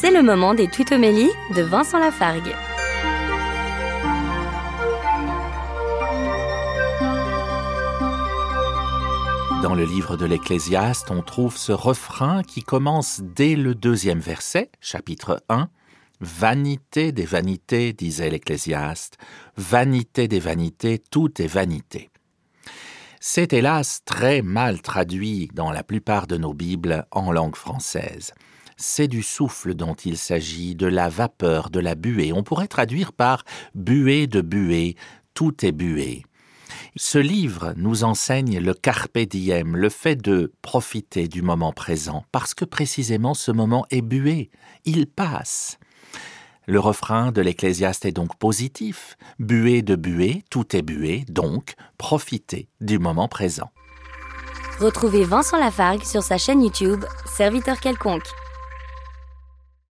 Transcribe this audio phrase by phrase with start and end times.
[0.00, 2.54] C'est le moment des tutomélies de Vincent Lafargue.
[9.62, 14.70] Dans le livre de l'Ecclésiaste, on trouve ce refrain qui commence dès le deuxième verset,
[14.80, 15.68] chapitre 1.
[16.22, 19.18] Vanité des vanités, disait l'Ecclésiaste,
[19.58, 22.08] vanité des vanités, tout est vanité.
[23.20, 28.32] C'est hélas très mal traduit dans la plupart de nos Bibles en langue française.
[28.82, 32.32] C'est du souffle dont il s'agit, de la vapeur, de la buée.
[32.32, 34.96] On pourrait traduire par buée de buée,
[35.34, 36.24] tout est buée.
[36.96, 42.54] Ce livre nous enseigne le carpe diem, le fait de profiter du moment présent, parce
[42.54, 44.50] que précisément ce moment est bué,
[44.86, 45.78] il passe.
[46.66, 49.18] Le refrain de l'Ecclésiaste est donc positif.
[49.38, 53.70] Buée de buée, tout est bué, donc profitez du moment présent.
[54.78, 58.26] Retrouvez Vincent Lafargue sur sa chaîne YouTube, Serviteur quelconque.